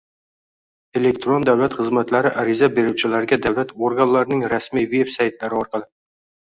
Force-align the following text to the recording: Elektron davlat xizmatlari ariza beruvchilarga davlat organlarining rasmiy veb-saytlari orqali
Elektron 0.99 1.45
davlat 1.49 1.77
xizmatlari 1.81 2.33
ariza 2.45 2.71
beruvchilarga 2.81 3.41
davlat 3.47 3.77
organlarining 3.91 4.45
rasmiy 4.57 4.93
veb-saytlari 4.97 5.63
orqali 5.65 5.93